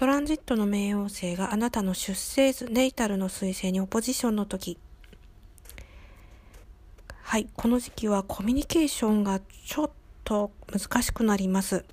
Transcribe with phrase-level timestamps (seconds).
[0.00, 4.78] トランジットの冥王星があなたの出生図、ネイタルの彗星にオポジションの時。
[7.20, 9.90] はい、この時期はコミュニケーションがちょっ
[10.24, 11.84] と難しくなります。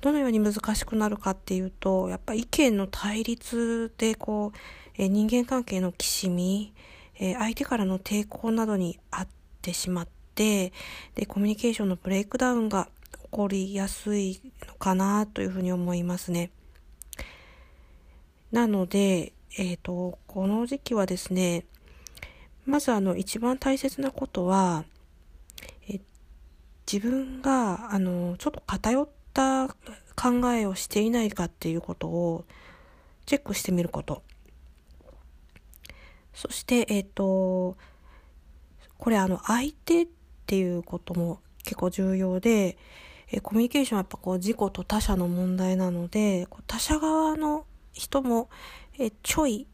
[0.00, 4.58] どのように難しくなるかっていうと、やっぱ意見の対立でこう、
[4.96, 6.72] え人間関係のきしみ、
[7.18, 9.28] え相手からの抵抗などにあっ
[9.60, 10.72] てしまって、
[11.16, 16.50] で、コミュニケーションのブレイクダウンが起こりやすいのかなというふうに思いますね。
[18.52, 21.64] なので、えっ、ー、と、この時期はですね、
[22.64, 24.84] まずあの一番大切なことは、
[25.88, 26.00] え
[26.90, 32.44] 自分があのちょっと偏った考えをしていないかっていうことを
[33.26, 34.22] チェックしてみること。
[36.32, 37.76] そして、えっ、ー、と、
[38.96, 40.08] これあの相手っ
[40.46, 42.78] ていうことも結構重要で、
[43.30, 48.48] えコミュニケーションはやっぱこう自己と他者の問題なので、他者側の人も、
[48.98, 49.66] えちょい、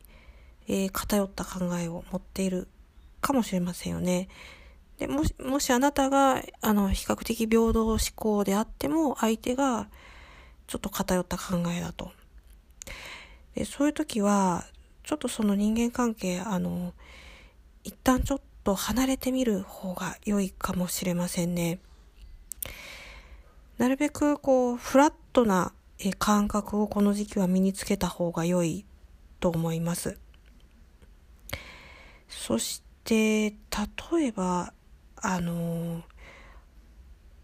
[0.68, 2.68] え偏った考えを持っている
[3.20, 4.28] かもしれませんよね。
[4.98, 9.88] でもし、もしあなたが、あの、比較的平等思考であっても、相手が
[10.66, 12.12] ちょっと偏った考えだと。
[13.54, 14.64] でそういう時は、
[15.04, 16.92] ちょっとその人間関係、あの、
[17.82, 21.78] 一旦ちょっと離れてみる方が良いかもしれませんね。
[23.78, 25.72] なるべくこう、フラットな
[26.06, 28.84] え感覚をこの時期は身につけた方が良い
[29.40, 30.18] と思います。
[32.28, 33.54] そして、例
[34.26, 34.74] えば、
[35.16, 36.02] あの、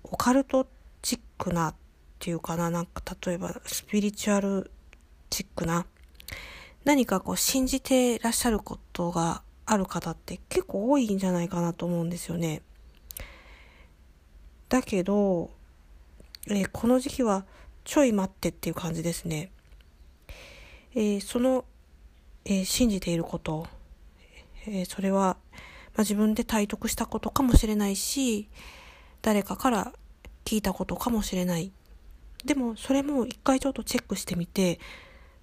[0.03, 0.67] オカルト
[1.01, 1.75] チックなっ
[2.19, 4.71] ていうかな、なんか例えばスピリチュアル
[5.31, 5.87] チックな、
[6.85, 12.63] 何かこう信じてらっしゃることがある方って結構多いんじゃないかなと思うんですよね。
[14.69, 15.51] だけど、
[16.49, 17.45] えー、この時期は
[17.85, 19.51] ちょい待ってっていう感じですね。
[20.95, 21.65] えー、その、
[22.45, 23.67] えー、信じていること、
[24.67, 25.37] えそれは、
[25.95, 28.49] まあ、自分で体得したことかもしれないし、
[29.23, 29.93] 誰かから
[30.45, 31.73] 聞いたことかもしれない。
[32.45, 34.81] でも、それも一回ちょっとチェックしてみて、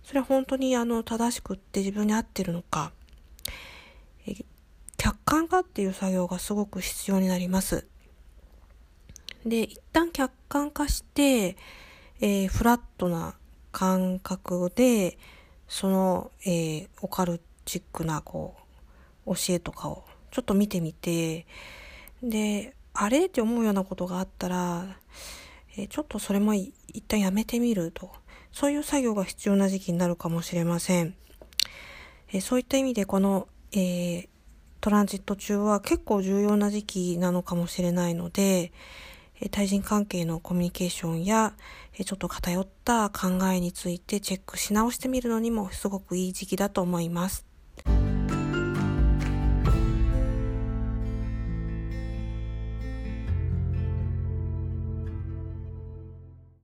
[0.03, 2.91] それは本当にあの正しくって自分に合ってるのか、
[4.25, 4.33] え
[4.97, 7.87] 客観化っていう作業がすごく必要になります。
[9.45, 11.55] で、一旦客観化して、
[12.19, 13.35] えー、フラットな
[13.71, 15.17] 感覚で、
[15.67, 18.55] その、えー、オカルチックな、こ
[19.25, 21.45] う、教えとかをちょっと見てみて、
[22.23, 24.85] で、あれって思うようなことがあったら、
[25.77, 26.73] えー、ちょっとそれも一
[27.07, 28.11] 旦やめてみると。
[28.51, 31.13] そういう作業が必要な時期になるかもしれません。
[32.33, 34.27] えそういった意味でこの、えー、
[34.81, 38.71] トランジット中は結構重要な時期なのかもしれないので、
[39.51, 41.53] 対人関係のコミュニケーションや、
[41.93, 47.45] ちょっと偏った考えについてチェックし直してみるのにもすごくいい時期だと思います。